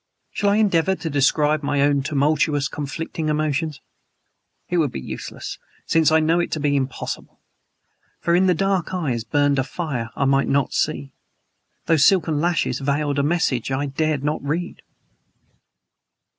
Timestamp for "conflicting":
2.67-3.29